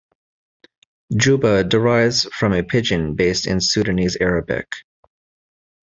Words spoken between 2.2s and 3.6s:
from a pidgin based